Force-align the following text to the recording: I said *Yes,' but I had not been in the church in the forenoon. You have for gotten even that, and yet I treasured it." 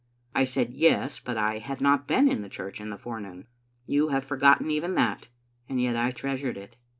I 0.33 0.45
said 0.45 0.71
*Yes,' 0.73 1.19
but 1.19 1.37
I 1.37 1.59
had 1.59 1.79
not 1.79 2.07
been 2.07 2.27
in 2.27 2.41
the 2.41 2.49
church 2.49 2.81
in 2.81 2.89
the 2.89 2.97
forenoon. 2.97 3.45
You 3.85 4.07
have 4.07 4.25
for 4.25 4.35
gotten 4.37 4.71
even 4.71 4.95
that, 4.95 5.27
and 5.69 5.79
yet 5.79 5.95
I 5.95 6.09
treasured 6.09 6.57
it." 6.57 6.75